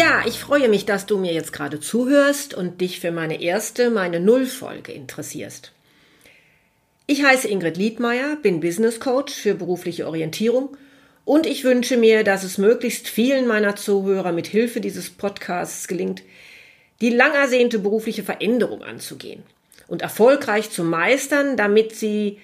[0.00, 3.90] Ja, ich freue mich, dass du mir jetzt gerade zuhörst und dich für meine erste,
[3.90, 5.72] meine Nullfolge interessierst.
[7.06, 10.74] Ich heiße Ingrid Liedmeier, bin Business Coach für berufliche Orientierung
[11.26, 16.22] und ich wünsche mir, dass es möglichst vielen meiner Zuhörer mit Hilfe dieses Podcasts gelingt,
[17.02, 19.42] die lang ersehnte berufliche Veränderung anzugehen
[19.86, 22.38] und erfolgreich zu meistern, damit sie,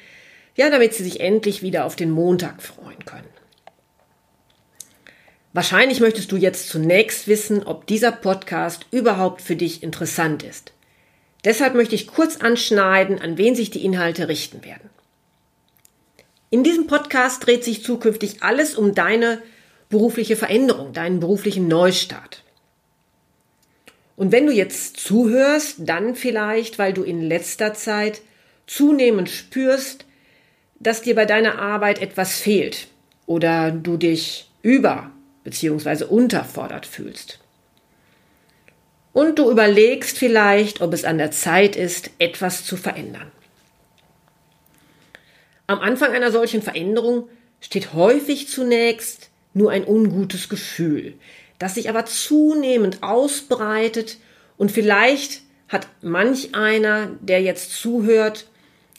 [0.57, 3.36] ja, damit sie sich endlich wieder auf den Montag freuen können.
[5.57, 10.75] Wahrscheinlich möchtest du jetzt zunächst wissen, ob dieser Podcast überhaupt für dich interessant ist.
[11.47, 14.91] Deshalb möchte ich kurz anschneiden, an wen sich die Inhalte richten werden.
[16.51, 19.41] In diesem Podcast dreht sich zukünftig alles um deine
[19.89, 22.45] berufliche Veränderung, deinen beruflichen Neustart.
[24.15, 28.21] Und wenn du jetzt zuhörst, dann vielleicht, weil du in letzter Zeit
[28.67, 30.05] zunehmend spürst,
[30.81, 32.89] dass dir bei deiner Arbeit etwas fehlt
[33.25, 35.13] oder du dich über
[35.47, 36.05] bzw.
[36.05, 37.39] unterfordert fühlst.
[39.13, 43.31] Und du überlegst vielleicht, ob es an der Zeit ist, etwas zu verändern.
[45.69, 47.29] Am Anfang einer solchen Veränderung
[47.61, 51.15] steht häufig zunächst nur ein ungutes Gefühl,
[51.59, 54.19] das sich aber zunehmend ausbreitet
[54.59, 58.47] und vielleicht hat manch einer, der jetzt zuhört,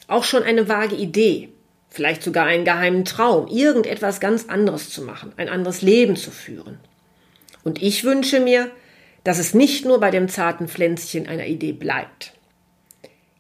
[0.08, 1.50] auch schon eine vage Idee,
[1.90, 6.80] vielleicht sogar einen geheimen Traum, irgendetwas ganz anderes zu machen, ein anderes Leben zu führen.
[7.64, 8.72] Und ich wünsche mir,
[9.24, 12.34] dass es nicht nur bei dem zarten Pflänzchen einer Idee bleibt.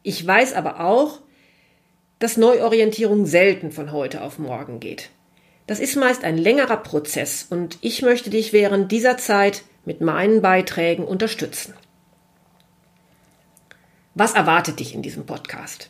[0.03, 1.21] Ich weiß aber auch,
[2.19, 5.09] dass Neuorientierung selten von heute auf morgen geht.
[5.67, 10.41] Das ist meist ein längerer Prozess und ich möchte dich während dieser Zeit mit meinen
[10.41, 11.73] Beiträgen unterstützen.
[14.15, 15.89] Was erwartet dich in diesem Podcast?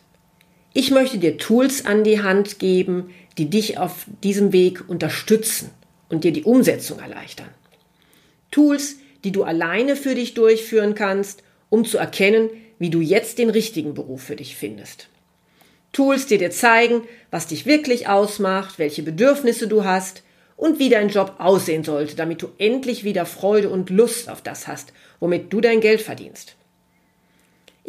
[0.80, 5.72] Ich möchte dir Tools an die Hand geben, die dich auf diesem Weg unterstützen
[6.08, 7.50] und dir die Umsetzung erleichtern.
[8.52, 13.50] Tools, die du alleine für dich durchführen kannst, um zu erkennen, wie du jetzt den
[13.50, 15.08] richtigen Beruf für dich findest.
[15.94, 17.02] Tools, die dir zeigen,
[17.32, 20.22] was dich wirklich ausmacht, welche Bedürfnisse du hast
[20.58, 24.68] und wie dein Job aussehen sollte, damit du endlich wieder Freude und Lust auf das
[24.68, 26.56] hast, womit du dein Geld verdienst.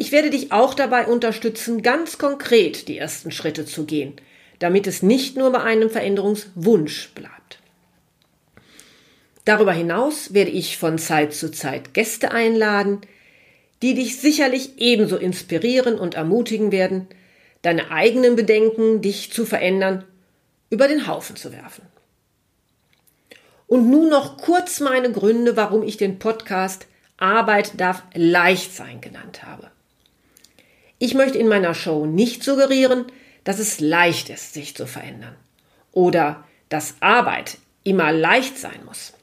[0.01, 4.13] Ich werde dich auch dabei unterstützen, ganz konkret die ersten Schritte zu gehen,
[4.59, 7.59] damit es nicht nur bei einem Veränderungswunsch bleibt.
[9.43, 13.01] Darüber hinaus werde ich von Zeit zu Zeit Gäste einladen,
[13.81, 17.09] die dich sicherlich ebenso inspirieren und ermutigen werden,
[17.61, 20.05] deine eigenen Bedenken, dich zu verändern,
[20.69, 21.83] über den Haufen zu werfen.
[23.67, 26.87] Und nun noch kurz meine Gründe, warum ich den Podcast
[27.17, 29.69] Arbeit darf leicht sein genannt habe.
[30.99, 33.05] Ich möchte in meiner Show nicht suggerieren,
[33.45, 35.35] dass es leicht ist, sich zu verändern
[35.93, 39.13] oder dass Arbeit immer leicht sein muss.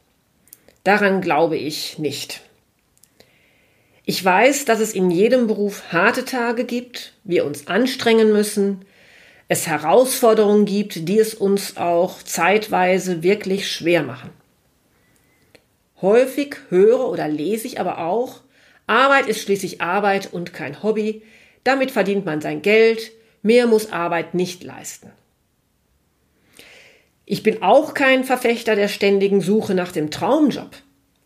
[0.84, 2.40] Daran glaube ich nicht.
[4.04, 8.84] Ich weiß, dass es in jedem Beruf harte Tage gibt, wir uns anstrengen müssen,
[9.48, 14.30] es Herausforderungen gibt, die es uns auch zeitweise wirklich schwer machen.
[16.00, 18.40] Häufig höre oder lese ich aber auch,
[18.86, 21.22] Arbeit ist schließlich Arbeit und kein Hobby,
[21.66, 23.12] damit verdient man sein Geld,
[23.42, 25.10] mehr muss Arbeit nicht leisten.
[27.24, 30.70] Ich bin auch kein Verfechter der ständigen Suche nach dem Traumjob,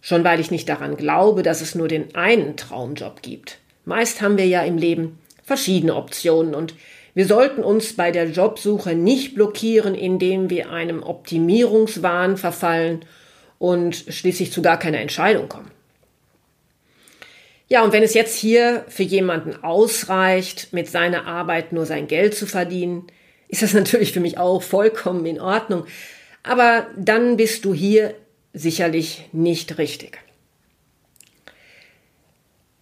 [0.01, 3.59] schon weil ich nicht daran glaube, dass es nur den einen Traumjob gibt.
[3.85, 6.75] Meist haben wir ja im Leben verschiedene Optionen und
[7.13, 13.05] wir sollten uns bei der Jobsuche nicht blockieren, indem wir einem Optimierungswahn verfallen
[13.59, 15.71] und schließlich zu gar keiner Entscheidung kommen.
[17.73, 22.35] Ja, und wenn es jetzt hier für jemanden ausreicht, mit seiner Arbeit nur sein Geld
[22.35, 23.07] zu verdienen,
[23.49, 25.87] ist das natürlich für mich auch vollkommen in Ordnung.
[26.43, 28.15] Aber dann bist du hier
[28.53, 30.19] sicherlich nicht richtig.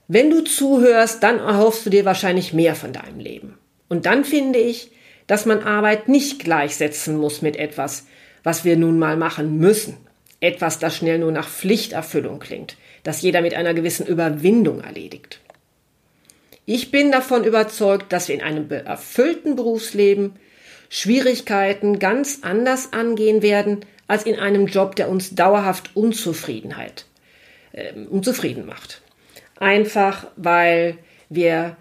[0.06, 3.58] Wenn du zuhörst, dann erhoffst du dir wahrscheinlich mehr von deinem Leben.
[3.90, 4.90] Und dann finde ich,
[5.26, 8.06] dass man Arbeit nicht gleichsetzen muss mit etwas,
[8.42, 9.98] was wir nun mal machen müssen.
[10.40, 15.40] Etwas, das schnell nur nach Pflichterfüllung klingt das jeder mit einer gewissen Überwindung erledigt.
[16.66, 20.36] Ich bin davon überzeugt, dass wir in einem erfüllten Berufsleben
[20.90, 27.06] Schwierigkeiten ganz anders angehen werden als in einem Job, der uns dauerhaft Unzufriedenheit,
[27.72, 29.00] äh, unzufrieden macht.
[29.58, 30.98] Einfach weil
[31.30, 31.78] wir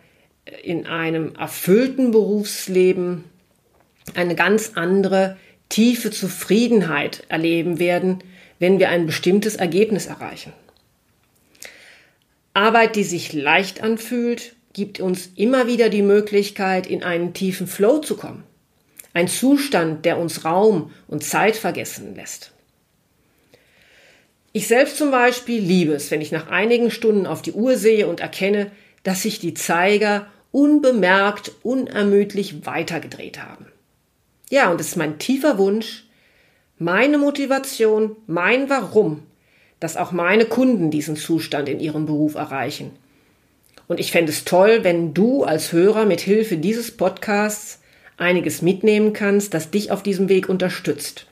[0.64, 3.26] in einem erfüllten Berufsleben
[4.16, 5.36] eine ganz andere
[5.68, 8.24] tiefe Zufriedenheit erleben werden,
[8.60, 10.54] wenn wir ein bestimmtes Ergebnis erreichen.
[12.58, 18.00] Arbeit, die sich leicht anfühlt, gibt uns immer wieder die Möglichkeit, in einen tiefen Flow
[18.00, 18.44] zu kommen.
[19.14, 22.52] Ein Zustand, der uns Raum und Zeit vergessen lässt.
[24.54, 28.08] Ich selbst zum Beispiel liebe es, wenn ich nach einigen Stunden auf die Uhr sehe
[28.08, 28.72] und erkenne,
[29.04, 33.68] dass sich die Zeiger unbemerkt, unermüdlich weitergedreht haben.
[34.50, 36.08] Ja, und es ist mein tiefer Wunsch,
[36.80, 39.22] meine Motivation, mein Warum,
[39.80, 42.92] dass auch meine Kunden diesen Zustand in ihrem Beruf erreichen.
[43.88, 47.80] Und ich fände es toll, wenn du als Hörer mit Hilfe dieses Podcasts
[48.18, 51.28] einiges mitnehmen kannst, das dich auf diesem Weg unterstützt.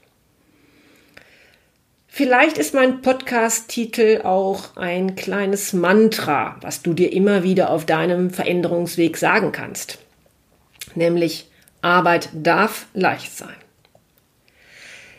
[2.07, 8.29] Vielleicht ist mein Podcast-Titel auch ein kleines Mantra, was du dir immer wieder auf deinem
[8.29, 9.99] Veränderungsweg sagen kannst.
[10.93, 11.49] Nämlich
[11.81, 13.55] Arbeit darf leicht sein.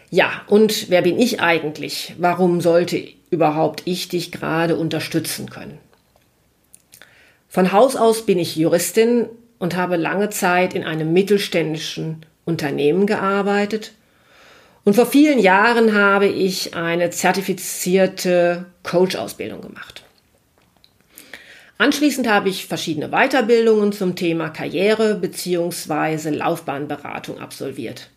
[0.08, 2.14] Ja, und wer bin ich eigentlich?
[2.17, 2.96] Warum sollte
[3.31, 5.78] überhaupt ich dich gerade unterstützen können?
[7.49, 9.26] Von Haus aus bin ich Juristin
[9.58, 13.93] und habe lange Zeit in einem mittelständischen Unternehmen gearbeitet
[14.87, 20.05] und vor vielen Jahren habe ich eine zertifizierte Coach-Ausbildung gemacht.
[21.76, 26.31] Anschließend habe ich verschiedene Weiterbildungen zum Thema Karriere bzw.
[26.31, 28.11] Laufbahnberatung absolviert.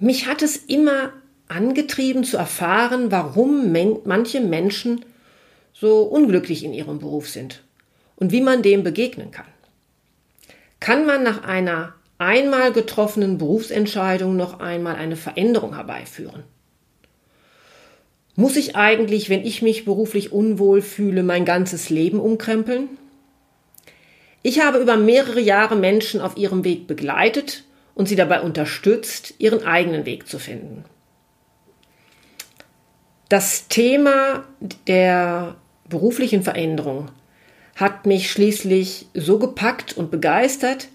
[0.00, 1.12] Mich hat es immer
[1.48, 3.72] angetrieben zu erfahren, warum
[4.04, 5.04] manche Menschen
[5.72, 7.62] so unglücklich in ihrem Beruf sind
[8.16, 9.46] und wie man dem begegnen kann.
[10.80, 16.44] Kann man nach einer einmal getroffenen Berufsentscheidung noch einmal eine Veränderung herbeiführen?
[18.34, 22.88] Muss ich eigentlich, wenn ich mich beruflich unwohl fühle, mein ganzes Leben umkrempeln?
[24.42, 27.64] Ich habe über mehrere Jahre Menschen auf ihrem Weg begleitet
[27.96, 30.84] und sie dabei unterstützt, ihren eigenen Weg zu finden.
[33.28, 34.44] Das Thema
[34.86, 37.10] der beruflichen Veränderung
[37.76, 40.88] hat mich schließlich so gepackt und begeistert,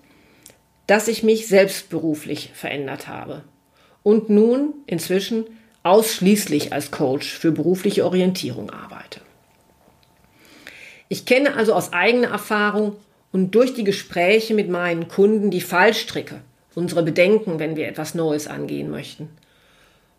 [0.88, 3.44] dass ich mich selbst beruflich verändert habe
[4.02, 5.46] und nun inzwischen
[5.84, 9.22] ausschließlich als Coach für berufliche Orientierung arbeite.
[11.10, 12.96] Ich kenne also aus eigener Erfahrung
[13.32, 16.42] und durch die Gespräche mit meinen Kunden die Fallstricke,
[16.74, 19.30] unsere Bedenken, wenn wir etwas Neues angehen möchten.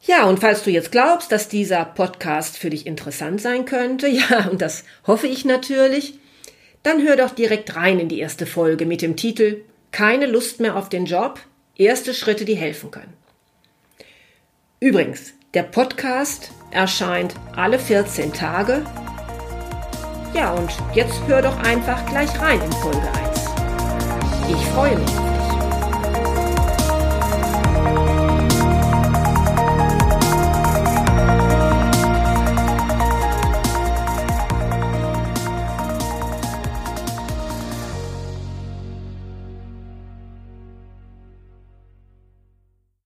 [0.06, 4.48] Ja, und falls du jetzt glaubst, dass dieser Podcast für dich interessant sein könnte, ja,
[4.50, 6.18] und das hoffe ich natürlich,
[6.82, 9.62] dann hör doch direkt rein in die erste Folge mit dem Titel
[9.92, 11.40] Keine Lust mehr auf den Job,
[11.76, 13.14] erste Schritte, die helfen können.
[14.80, 18.84] Übrigens, der Podcast erscheint alle 14 Tage.
[20.34, 23.40] Ja, und jetzt hör doch einfach gleich rein in Folge 1.
[24.50, 25.33] Ich freue mich.